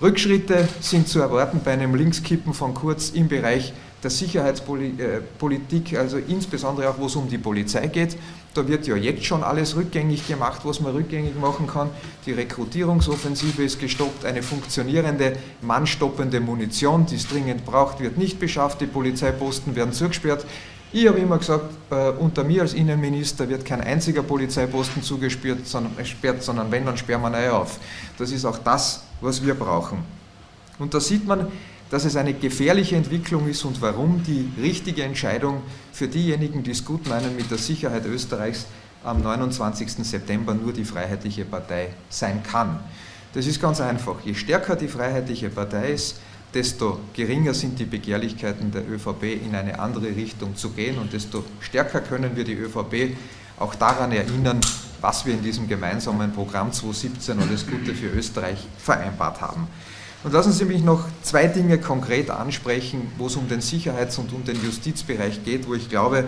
Rückschritte 0.00 0.68
sind 0.80 1.06
zu 1.06 1.20
erwarten 1.20 1.60
bei 1.62 1.72
einem 1.72 1.94
Linkskippen 1.94 2.54
von 2.54 2.72
Kurz 2.72 3.10
im 3.10 3.28
Bereich 3.28 3.74
der 4.04 4.10
Sicherheitspolitik, 4.10 5.96
also 5.98 6.18
insbesondere 6.18 6.90
auch, 6.90 6.98
wo 6.98 7.06
es 7.06 7.16
um 7.16 7.28
die 7.28 7.38
Polizei 7.38 7.86
geht. 7.86 8.16
Da 8.52 8.68
wird 8.68 8.86
ja 8.86 8.94
jetzt 8.94 9.24
schon 9.24 9.42
alles 9.42 9.74
rückgängig 9.74 10.28
gemacht, 10.28 10.60
was 10.64 10.80
man 10.80 10.92
rückgängig 10.92 11.34
machen 11.40 11.66
kann. 11.66 11.90
Die 12.26 12.32
Rekrutierungsoffensive 12.32 13.64
ist 13.64 13.80
gestoppt, 13.80 14.24
eine 14.24 14.42
funktionierende, 14.42 15.36
mannstoppende 15.62 16.38
Munition, 16.38 17.06
die 17.06 17.16
es 17.16 17.26
dringend 17.26 17.64
braucht, 17.64 17.98
wird 17.98 18.16
nicht 18.16 18.38
beschafft, 18.38 18.80
die 18.80 18.86
Polizeiposten 18.86 19.74
werden 19.74 19.92
zugesperrt. 19.92 20.46
Ich 20.92 21.08
habe 21.08 21.18
immer 21.18 21.38
gesagt, 21.38 21.74
äh, 21.90 22.10
unter 22.10 22.44
mir 22.44 22.62
als 22.62 22.72
Innenminister 22.74 23.48
wird 23.48 23.64
kein 23.64 23.80
einziger 23.80 24.22
Polizeiposten 24.22 25.02
zugesperrt, 25.02 25.66
sondern, 25.66 25.92
sondern 26.38 26.70
wenn, 26.70 26.86
dann 26.86 26.96
sperren 26.96 27.22
wir 27.22 27.30
neue 27.30 27.52
auf. 27.52 27.80
Das 28.16 28.30
ist 28.30 28.44
auch 28.44 28.58
das, 28.58 29.02
was 29.20 29.44
wir 29.44 29.54
brauchen. 29.54 30.04
Und 30.78 30.94
da 30.94 31.00
sieht 31.00 31.26
man, 31.26 31.48
dass 31.90 32.04
es 32.04 32.16
eine 32.16 32.34
gefährliche 32.34 32.96
Entwicklung 32.96 33.48
ist 33.48 33.64
und 33.64 33.80
warum 33.80 34.22
die 34.24 34.48
richtige 34.60 35.02
Entscheidung 35.02 35.62
für 35.92 36.08
diejenigen, 36.08 36.62
die 36.62 36.72
es 36.72 36.84
gut 36.84 37.08
meinen 37.08 37.36
mit 37.36 37.50
der 37.50 37.58
Sicherheit 37.58 38.06
Österreichs, 38.06 38.66
am 39.04 39.22
29. 39.22 39.90
September 40.02 40.54
nur 40.54 40.72
die 40.72 40.84
Freiheitliche 40.84 41.44
Partei 41.44 41.88
sein 42.08 42.42
kann. 42.42 42.80
Das 43.34 43.46
ist 43.46 43.60
ganz 43.60 43.80
einfach. 43.80 44.16
Je 44.24 44.34
stärker 44.34 44.76
die 44.76 44.88
Freiheitliche 44.88 45.50
Partei 45.50 45.92
ist, 45.92 46.16
desto 46.54 47.00
geringer 47.12 47.52
sind 47.52 47.78
die 47.78 47.84
Begehrlichkeiten 47.84 48.70
der 48.70 48.88
ÖVP 48.88 49.24
in 49.44 49.54
eine 49.54 49.78
andere 49.78 50.06
Richtung 50.06 50.56
zu 50.56 50.70
gehen 50.70 50.98
und 50.98 51.12
desto 51.12 51.44
stärker 51.60 52.00
können 52.00 52.36
wir 52.36 52.44
die 52.44 52.54
ÖVP 52.54 53.16
auch 53.58 53.74
daran 53.74 54.12
erinnern, 54.12 54.60
was 55.00 55.26
wir 55.26 55.34
in 55.34 55.42
diesem 55.42 55.68
gemeinsamen 55.68 56.32
Programm 56.32 56.72
2017 56.72 57.38
Alles 57.40 57.66
Gute 57.66 57.94
für 57.94 58.06
Österreich 58.06 58.58
vereinbart 58.78 59.40
haben. 59.40 59.66
Und 60.24 60.32
lassen 60.32 60.52
Sie 60.52 60.64
mich 60.64 60.82
noch 60.82 61.04
zwei 61.22 61.46
Dinge 61.48 61.78
konkret 61.78 62.30
ansprechen, 62.30 63.12
wo 63.18 63.26
es 63.26 63.36
um 63.36 63.46
den 63.46 63.60
Sicherheits- 63.60 64.16
und 64.16 64.32
um 64.32 64.42
den 64.42 64.56
Justizbereich 64.64 65.44
geht, 65.44 65.68
wo 65.68 65.74
ich 65.74 65.90
glaube, 65.90 66.24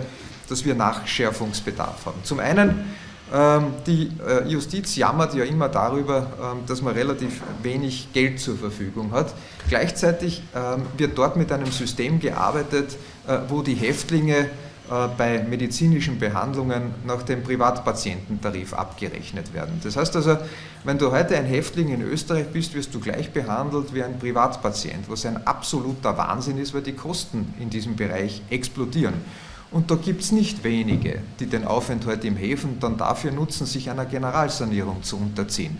dass 0.51 0.67
wir 0.67 0.75
Nachschärfungsbedarf 0.75 2.05
haben. 2.05 2.21
Zum 2.23 2.39
einen, 2.39 2.85
ähm, 3.33 3.69
die 3.87 4.13
äh, 4.25 4.47
Justiz 4.47 4.97
jammert 4.97 5.35
ja 5.35 5.45
immer 5.45 5.71
darüber, 5.71 6.29
ähm, 6.41 6.59
dass 6.67 6.83
man 6.83 6.93
relativ 6.93 7.41
wenig 7.63 8.09
Geld 8.13 8.39
zur 8.39 8.59
Verfügung 8.59 9.13
hat. 9.13 9.33
Gleichzeitig 9.71 10.43
ähm, 10.55 10.83
wird 10.99 11.17
dort 11.17 11.37
mit 11.37 11.51
einem 11.51 11.73
System 11.73 12.21
gearbeitet, 12.21 12.97
äh, 13.27 13.39
wo 13.49 13.63
die 13.63 13.75
Häftlinge 13.75 14.51
bei 15.17 15.43
medizinischen 15.43 16.19
Behandlungen 16.19 16.95
nach 17.07 17.23
dem 17.23 17.43
Privatpatiententarif 17.43 18.73
abgerechnet 18.73 19.53
werden. 19.53 19.81
Das 19.83 19.97
heißt 19.97 20.15
also, 20.17 20.39
wenn 20.85 20.99
du 20.99 21.11
heute 21.11 21.37
ein 21.37 21.45
Häftling 21.45 21.89
in 21.89 22.03
Österreich 22.03 22.47
bist, 22.49 22.75
wirst 22.75 22.95
du 22.95 23.01
gleich 23.01 23.33
behandelt 23.33 23.93
wie 23.93 24.03
ein 24.03 24.19
Privatpatient, 24.19 25.09
was 25.09 25.27
ein 25.27 25.47
absoluter 25.47 26.17
Wahnsinn 26.17 26.59
ist, 26.59 26.75
weil 26.75 26.83
die 26.83 26.93
Kosten 26.93 27.55
in 27.59 27.71
diesem 27.71 27.97
Bereich 27.97 28.43
explodieren. 28.51 29.15
Und 29.73 29.91
da 29.91 29.97
gibt 29.97 30.23
es 30.23 30.31
nicht 30.31 30.63
wenige, 30.63 31.21
die 31.41 31.47
den 31.47 31.65
Aufenthalt 31.65 32.25
im 32.25 32.37
Häfen 32.37 32.79
dann 32.79 32.97
dafür 32.97 33.33
nutzen, 33.33 33.67
sich 33.67 33.91
einer 33.91 34.05
Generalsanierung 34.05 35.03
zu 35.03 35.17
unterziehen. 35.17 35.77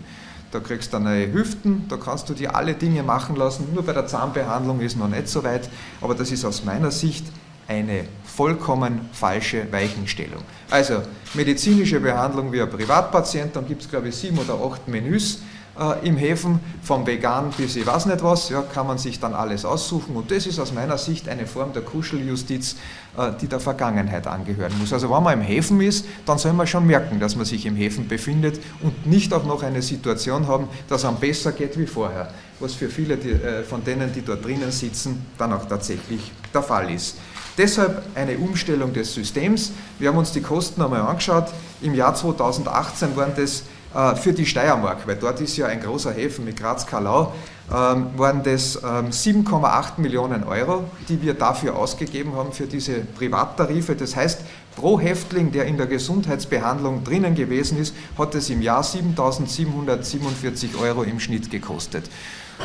Da 0.51 0.59
kriegst 0.59 0.93
du 0.93 0.99
neue 0.99 1.31
Hüften, 1.31 1.85
da 1.89 1.97
kannst 1.97 2.29
du 2.29 2.33
dir 2.33 2.55
alle 2.55 2.73
Dinge 2.73 3.03
machen 3.03 3.35
lassen. 3.35 3.67
Nur 3.73 3.83
bei 3.83 3.93
der 3.93 4.07
Zahnbehandlung 4.07 4.79
ist 4.81 4.97
noch 4.97 5.09
nicht 5.09 5.27
so 5.27 5.43
weit, 5.43 5.69
aber 6.01 6.15
das 6.15 6.31
ist 6.31 6.45
aus 6.45 6.63
meiner 6.63 6.91
Sicht 6.91 7.25
eine 7.67 8.05
vollkommen 8.23 9.09
falsche 9.11 9.71
Weichenstellung. 9.71 10.41
Also 10.69 11.01
medizinische 11.33 11.99
Behandlung 11.99 12.51
wie 12.51 12.61
ein 12.61 12.69
Privatpatient, 12.69 13.55
dann 13.55 13.67
gibt 13.67 13.81
es 13.81 13.89
glaube 13.89 14.09
ich 14.09 14.15
sieben 14.15 14.37
oder 14.37 14.53
acht 14.53 14.87
Menüs 14.87 15.39
äh, 15.79 16.07
im 16.07 16.17
Häfen, 16.17 16.59
vom 16.81 17.05
Vegan 17.05 17.51
bis 17.57 17.75
ich 17.75 17.85
weiß 17.85 18.05
nicht 18.05 18.23
was, 18.23 18.49
ja, 18.49 18.61
kann 18.61 18.87
man 18.87 18.97
sich 18.97 19.19
dann 19.19 19.33
alles 19.33 19.65
aussuchen 19.65 20.15
und 20.15 20.31
das 20.31 20.45
ist 20.45 20.59
aus 20.59 20.73
meiner 20.73 20.97
Sicht 20.97 21.27
eine 21.29 21.45
Form 21.45 21.73
der 21.73 21.81
Kuscheljustiz, 21.81 22.75
äh, 23.17 23.31
die 23.41 23.47
der 23.47 23.59
Vergangenheit 23.59 24.27
angehören 24.27 24.73
muss. 24.79 24.93
Also 24.93 25.11
wenn 25.11 25.23
man 25.23 25.33
im 25.33 25.41
Häfen 25.41 25.81
ist, 25.81 26.05
dann 26.25 26.37
soll 26.37 26.53
man 26.53 26.67
schon 26.67 26.85
merken, 26.85 27.19
dass 27.19 27.35
man 27.35 27.45
sich 27.45 27.65
im 27.65 27.75
Häfen 27.75 28.07
befindet 28.07 28.59
und 28.81 29.05
nicht 29.05 29.33
auch 29.33 29.45
noch 29.45 29.63
eine 29.63 29.81
Situation 29.81 30.47
haben, 30.47 30.67
dass 30.87 31.05
einem 31.05 31.17
besser 31.17 31.51
geht 31.51 31.77
wie 31.77 31.87
vorher, 31.87 32.31
was 32.59 32.73
für 32.73 32.89
viele 32.89 33.17
die, 33.17 33.31
äh, 33.31 33.63
von 33.63 33.83
denen, 33.83 34.13
die 34.13 34.21
dort 34.21 34.45
drinnen 34.45 34.71
sitzen, 34.71 35.25
dann 35.37 35.53
auch 35.53 35.65
tatsächlich 35.65 36.31
der 36.53 36.63
Fall 36.63 36.91
ist. 36.91 37.17
Deshalb 37.57 38.03
eine 38.13 38.37
Umstellung 38.37 38.93
des 38.93 39.13
Systems. 39.13 39.71
Wir 39.97 40.09
haben 40.09 40.17
uns 40.17 40.31
die 40.31 40.41
Kosten 40.41 40.81
einmal 40.81 41.01
angeschaut. 41.01 41.47
Im 41.81 41.95
Jahr 41.95 42.13
2018 42.13 43.15
waren 43.15 43.31
das 43.35 43.63
äh, 43.95 44.15
für 44.15 44.31
die 44.31 44.45
Steiermark, 44.45 45.07
weil 45.07 45.15
dort 45.15 45.41
ist 45.41 45.57
ja 45.57 45.65
ein 45.65 45.81
großer 45.81 46.11
Häfen 46.11 46.45
mit 46.45 46.57
Graz-Kalau, 46.57 47.33
ähm, 47.73 48.09
waren 48.15 48.43
das 48.43 48.81
7,8 48.83 49.97
ähm, 49.97 50.03
Millionen 50.03 50.43
Euro, 50.43 50.83
die 51.09 51.19
wir 51.21 51.33
dafür 51.33 51.75
ausgegeben 51.75 52.35
haben 52.35 52.51
für 52.51 52.67
diese 52.67 52.99
Privattarife. 52.99 53.95
Das 53.95 54.15
heißt, 54.15 54.41
pro 54.77 54.99
Häftling, 54.99 55.51
der 55.51 55.65
in 55.65 55.75
der 55.77 55.87
Gesundheitsbehandlung 55.87 57.03
drinnen 57.03 57.33
gewesen 57.33 57.79
ist, 57.79 57.95
hat 58.15 58.35
es 58.35 58.51
im 58.51 58.61
Jahr 58.61 58.83
7.747 58.83 60.79
Euro 60.79 61.01
im 61.01 61.19
Schnitt 61.19 61.49
gekostet. 61.49 62.07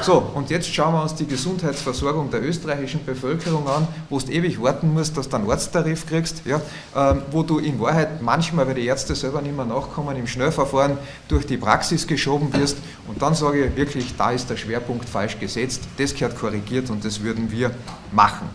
So, 0.03 0.19
und 0.35 0.51
jetzt 0.51 0.73
schauen 0.73 0.93
wir 0.95 1.03
uns 1.03 1.15
die 1.15 1.27
Gesundheitsversorgung 1.27 2.31
der 2.31 2.43
österreichischen 2.43 3.05
Bevölkerung 3.05 3.67
an, 3.67 3.89
wo 4.11 4.19
du 4.19 4.31
ewig 4.31 4.61
warten 4.61 4.93
musst, 4.93 5.17
dass 5.17 5.29
du 5.29 5.37
einen 5.37 5.51
Arzttarif 5.51 6.07
kriegst, 6.07 6.43
ja, 6.45 6.61
ähm, 6.95 7.23
wo 7.31 7.43
du 7.43 7.59
in 7.59 7.81
Wahrheit 7.81 8.21
manchmal, 8.21 8.67
weil 8.67 8.75
die 8.75 8.87
Ärzte 8.87 9.15
selber 9.15 9.41
nicht 9.41 9.57
mehr 9.57 9.65
nachkommen, 9.65 10.17
im 10.17 10.27
Schnellverfahren 10.27 10.99
durch 11.29 11.47
die 11.47 11.57
Praxis 11.57 12.07
geschoben 12.07 12.53
wirst. 12.53 12.77
Und 13.09 13.23
dann 13.23 13.35
sage 13.35 13.67
ich 13.67 13.77
wirklich, 13.77 14.15
da 14.19 14.33
ist 14.33 14.51
der 14.51 14.57
Schwerpunkt 14.57 15.09
falsch 15.09 15.39
gesetzt, 15.39 15.83
das 15.97 16.13
gehört 16.15 16.39
korrigiert 16.39 16.91
und 16.91 17.05
das 17.05 17.23
würden 17.23 17.51
wir 17.51 17.71
machen. 18.13 18.49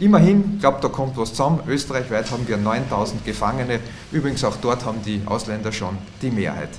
Immerhin, 0.00 0.54
ich 0.54 0.60
glaube, 0.60 0.78
da 0.80 0.88
kommt 0.88 1.16
was 1.16 1.30
zusammen. 1.30 1.60
Österreichweit 1.68 2.30
haben 2.30 2.48
wir 2.48 2.56
9000 2.56 3.24
Gefangene. 3.24 3.78
Übrigens 4.10 4.42
auch 4.42 4.56
dort 4.56 4.84
haben 4.84 5.02
die 5.04 5.22
Ausländer 5.24 5.70
schon 5.70 5.96
die 6.20 6.30
Mehrheit. 6.30 6.70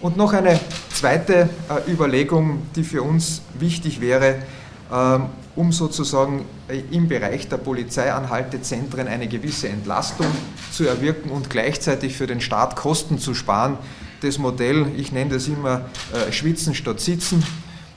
Und 0.00 0.16
noch 0.16 0.32
eine 0.32 0.58
zweite 0.92 1.48
äh, 1.70 1.90
Überlegung, 1.90 2.62
die 2.74 2.82
für 2.82 3.02
uns 3.02 3.40
wichtig 3.58 4.00
wäre, 4.00 4.36
ähm, 4.92 5.26
um 5.54 5.70
sozusagen 5.72 6.44
äh, 6.68 6.80
im 6.90 7.08
Bereich 7.08 7.48
der 7.48 7.58
Polizeianhaltezentren 7.58 9.06
eine 9.06 9.28
gewisse 9.28 9.68
Entlastung 9.68 10.26
zu 10.72 10.86
erwirken 10.86 11.30
und 11.30 11.48
gleichzeitig 11.48 12.16
für 12.16 12.26
den 12.26 12.40
Staat 12.40 12.74
Kosten 12.74 13.18
zu 13.18 13.32
sparen. 13.32 13.78
Das 14.22 14.38
Modell, 14.38 14.86
ich 14.96 15.12
nenne 15.12 15.34
das 15.34 15.46
immer 15.46 15.82
äh, 16.12 16.32
Schwitzen 16.32 16.74
statt 16.74 17.00
Sitzen. 17.00 17.46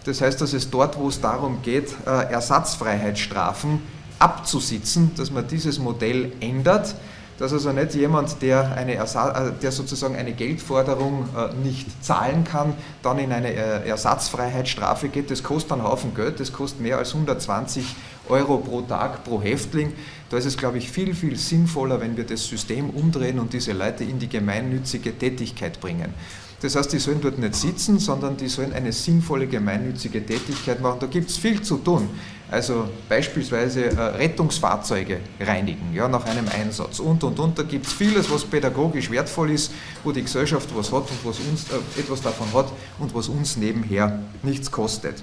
Das 0.05 0.21
heißt, 0.21 0.39
dass 0.39 0.53
es 0.53 0.69
dort, 0.69 0.97
wo 0.97 1.09
es 1.09 1.19
darum 1.19 1.61
geht, 1.63 1.93
Ersatzfreiheitsstrafen 2.05 3.81
abzusitzen, 4.19 5.11
dass 5.15 5.31
man 5.31 5.47
dieses 5.47 5.79
Modell 5.79 6.31
ändert 6.39 6.95
dass 7.37 7.53
also 7.53 7.71
nicht 7.71 7.93
jemand, 7.93 8.41
der, 8.41 8.75
eine 8.75 8.95
äh, 8.95 9.51
der 9.61 9.71
sozusagen 9.71 10.15
eine 10.15 10.33
Geldforderung 10.33 11.29
äh, 11.35 11.53
nicht 11.63 12.03
zahlen 12.03 12.43
kann, 12.43 12.73
dann 13.03 13.19
in 13.19 13.31
eine 13.31 13.53
äh, 13.53 13.87
Ersatzfreiheitsstrafe 13.87 15.09
geht. 15.09 15.29
Das 15.29 15.43
kostet 15.43 15.73
einen 15.73 15.83
Haufen 15.83 16.15
Geld, 16.15 16.39
das 16.39 16.51
kostet 16.51 16.81
mehr 16.81 16.97
als 16.97 17.13
120 17.13 17.95
Euro 18.29 18.57
pro 18.57 18.81
Tag 18.81 19.23
pro 19.23 19.41
Häftling. 19.41 19.93
Da 20.29 20.37
ist 20.37 20.45
es, 20.45 20.57
glaube 20.57 20.79
ich, 20.79 20.91
viel, 20.91 21.13
viel 21.13 21.37
sinnvoller, 21.37 22.01
wenn 22.01 22.17
wir 22.17 22.25
das 22.25 22.45
System 22.45 22.89
umdrehen 22.89 23.39
und 23.39 23.53
diese 23.53 23.73
Leute 23.73 24.03
in 24.03 24.19
die 24.19 24.27
gemeinnützige 24.27 25.17
Tätigkeit 25.17 25.79
bringen. 25.79 26.13
Das 26.61 26.75
heißt, 26.75 26.91
die 26.91 26.97
sollen 26.97 27.21
dort 27.21 27.37
nicht 27.37 27.53
sitzen, 27.53 27.99
sondern 27.99 28.35
die 28.35 28.47
sollen 28.47 28.73
eine 28.73 28.91
sinnvolle 28.91 29.45
gemeinnützige 29.45 30.25
Tätigkeit 30.25 30.81
machen. 30.81 30.97
Da 31.01 31.05
gibt 31.05 31.29
es 31.29 31.37
viel 31.37 31.61
zu 31.61 31.77
tun. 31.77 32.09
Also 32.49 32.87
beispielsweise 33.09 33.87
äh, 33.87 33.99
Rettungsfahrzeuge 33.99 35.19
reinigen, 35.39 35.93
ja, 35.93 36.07
nach 36.07 36.25
einem 36.25 36.47
Einsatz 36.47 36.99
und 36.99 37.21
und 37.23 37.37
und. 37.39 37.59
Da 37.59 37.63
gibt 37.63 37.85
es 37.85 37.93
vieles, 37.93 38.31
was 38.31 38.45
pädagogisch 38.45 39.11
wertvoll 39.11 39.51
ist, 39.51 39.73
wo 40.03 40.13
die 40.13 40.21
Gesellschaft 40.21 40.69
was 40.73 40.91
hat 40.93 41.09
und 41.11 41.25
was 41.25 41.39
uns 41.39 41.65
äh, 41.69 41.99
etwas 41.99 42.21
davon 42.21 42.47
hat 42.53 42.71
und 42.99 43.13
was 43.13 43.27
uns 43.27 43.57
nebenher 43.57 44.19
nichts 44.43 44.71
kostet. 44.71 45.21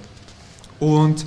Und 0.79 1.25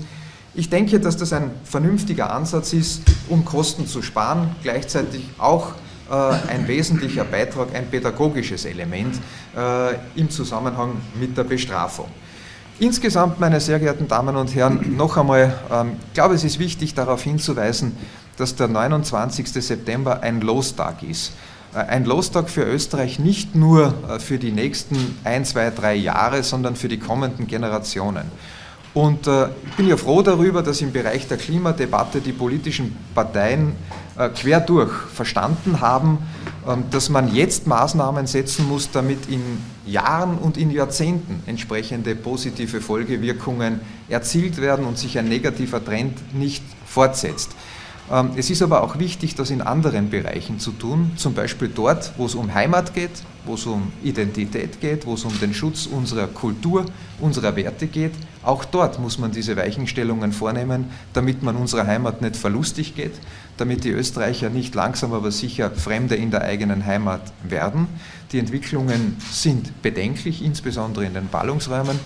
ich 0.53 0.69
denke, 0.69 0.99
dass 0.99 1.17
das 1.17 1.33
ein 1.33 1.51
vernünftiger 1.63 2.31
Ansatz 2.31 2.73
ist, 2.73 3.01
um 3.27 3.43
Kosten 3.43 3.87
zu 3.87 4.03
sparen, 4.03 4.55
gleichzeitig 4.61 5.23
auch 5.39 5.73
äh, 6.09 6.13
ein 6.13 6.67
wesentlicher 6.67 7.23
Beitrag, 7.23 7.73
ein 7.73 7.89
pädagogisches 7.89 8.65
Element 8.65 9.15
äh, 9.55 9.95
im 10.15 10.29
Zusammenhang 10.29 11.01
mit 11.19 11.35
der 11.35 11.43
Bestrafung. 11.43 12.07
Insgesamt, 12.79 13.39
meine 13.39 13.59
sehr 13.59 13.79
geehrten 13.79 14.07
Damen 14.07 14.35
und 14.35 14.53
Herren, 14.53 14.95
noch 14.95 15.17
einmal, 15.17 15.55
ähm, 15.71 15.93
ich 16.09 16.13
glaube, 16.13 16.35
es 16.35 16.43
ist 16.43 16.59
wichtig 16.59 16.93
darauf 16.93 17.23
hinzuweisen, 17.23 17.97
dass 18.37 18.55
der 18.55 18.67
29. 18.67 19.51
September 19.51 20.21
ein 20.21 20.41
Lostag 20.41 21.01
ist. 21.01 21.33
äh, 21.73 21.79
ein 21.79 22.05
Lostag 22.05 22.51
für 22.51 22.61
Österreich 22.63 23.17
nicht 23.17 23.55
nur 23.55 23.95
äh, 24.07 24.19
für 24.19 24.37
die 24.37 24.51
nächsten 24.51 25.17
ein, 25.23 25.43
zwei, 25.43 25.71
drei 25.71 25.95
Jahre, 25.95 26.43
sondern 26.43 26.75
für 26.75 26.87
die 26.87 26.99
kommenden 26.99 27.47
Generationen. 27.47 28.25
Und 28.93 29.25
äh, 29.25 29.47
ich 29.65 29.75
bin 29.75 29.87
ja 29.87 29.97
froh 29.97 30.21
darüber, 30.21 30.61
dass 30.61 30.79
im 30.81 30.91
Bereich 30.91 31.27
der 31.27 31.37
Klimadebatte 31.37 32.21
die 32.21 32.31
politischen 32.31 32.95
Parteien 33.15 33.75
quer 34.33 34.59
durch 34.61 34.91
verstanden 35.13 35.79
haben, 35.79 36.17
ähm, 36.67 36.85
dass 36.89 37.09
man 37.09 37.33
jetzt 37.33 37.67
Maßnahmen 37.67 38.27
setzen 38.27 38.67
muss, 38.67 38.89
damit 38.91 39.29
in 39.29 39.41
Jahren 39.87 40.37
und 40.37 40.57
in 40.57 40.71
Jahrzehnten 40.71 41.41
entsprechende 41.45 42.15
positive 42.15 42.81
Folgewirkungen 42.81 43.81
erzielt 44.09 44.61
werden 44.61 44.85
und 44.85 44.97
sich 44.97 45.17
ein 45.17 45.27
negativer 45.27 45.83
Trend 45.83 46.35
nicht 46.35 46.63
fortsetzt. 46.85 47.51
Ähm, 48.11 48.31
es 48.35 48.49
ist 48.49 48.61
aber 48.61 48.83
auch 48.83 48.99
wichtig, 48.99 49.35
das 49.35 49.49
in 49.49 49.61
anderen 49.61 50.09
Bereichen 50.09 50.59
zu 50.59 50.71
tun, 50.71 51.11
zum 51.15 51.33
Beispiel 51.33 51.69
dort, 51.73 52.13
wo 52.17 52.25
es 52.25 52.35
um 52.35 52.53
Heimat 52.53 52.93
geht, 52.93 53.11
wo 53.47 53.55
es 53.55 53.65
um 53.65 53.91
Identität 54.03 54.79
geht, 54.81 55.05
wo 55.05 55.13
es 55.13 55.23
um 55.23 55.39
den 55.39 55.53
Schutz 55.53 55.85
unserer 55.85 56.27
Kultur, 56.27 56.85
unserer 57.19 57.55
Werte 57.55 57.87
geht. 57.87 58.13
Auch 58.43 58.65
dort 58.65 58.99
muss 58.99 59.17
man 59.17 59.31
diese 59.31 59.57
Weichenstellungen 59.57 60.31
vornehmen, 60.31 60.85
damit 61.13 61.43
man 61.43 61.55
unserer 61.55 61.87
Heimat 61.87 62.21
nicht 62.21 62.35
verlustig 62.35 62.95
geht, 62.95 63.13
damit 63.57 63.83
die 63.83 63.89
Österreicher 63.89 64.49
nicht 64.49 64.75
langsam 64.75 65.13
aber 65.13 65.31
sicher 65.31 65.71
Fremde 65.71 66.15
in 66.15 66.31
der 66.31 66.41
eigenen 66.43 66.85
Heimat 66.85 67.21
werden. 67.43 67.87
Die 68.31 68.39
Entwicklungen 68.39 69.17
sind 69.31 69.81
bedenklich, 69.81 70.43
insbesondere 70.43 71.05
in 71.05 71.13
den 71.13 71.29
Ballungsräumen. 71.29 71.99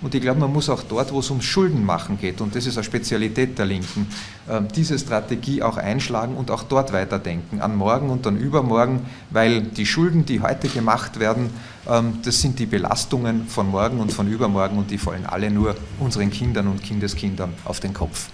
Und 0.00 0.14
ich 0.14 0.20
glaube, 0.20 0.38
man 0.38 0.52
muss 0.52 0.68
auch 0.68 0.82
dort, 0.84 1.12
wo 1.12 1.18
es 1.18 1.30
ums 1.30 1.44
Schuldenmachen 1.44 2.18
geht, 2.18 2.40
und 2.40 2.54
das 2.54 2.66
ist 2.66 2.76
eine 2.76 2.84
Spezialität 2.84 3.58
der 3.58 3.66
Linken, 3.66 4.06
ähm, 4.48 4.68
diese 4.74 4.98
Strategie 4.98 5.62
auch 5.62 5.76
einschlagen 5.76 6.36
und 6.36 6.52
auch 6.52 6.62
dort 6.62 6.92
weiterdenken, 6.92 7.60
an 7.60 7.74
morgen 7.76 8.10
und 8.10 8.24
dann 8.24 8.36
übermorgen, 8.36 9.06
weil 9.30 9.62
die 9.62 9.86
Schulden, 9.86 10.24
die 10.24 10.40
heute 10.40 10.68
gemacht 10.68 10.87
werden, 11.18 11.50
ähm, 11.88 12.18
das 12.24 12.40
sind 12.40 12.58
die 12.58 12.66
Belastungen 12.66 13.46
von 13.46 13.70
morgen 13.70 14.00
und 14.00 14.12
von 14.12 14.28
übermorgen 14.28 14.78
und 14.78 14.90
die 14.90 14.98
fallen 14.98 15.26
alle 15.26 15.50
nur 15.50 15.76
unseren 15.98 16.30
Kindern 16.30 16.68
und 16.68 16.82
Kindeskindern 16.82 17.52
auf 17.64 17.80
den 17.80 17.92
Kopf. 17.92 18.28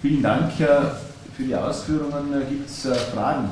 Vielen 0.00 0.22
Dank 0.22 0.52
für 1.36 1.42
die 1.42 1.54
Ausführungen. 1.54 2.32
Gibt 2.48 2.68
es 2.68 2.84
äh, 2.86 2.94
Fragen? 2.94 3.50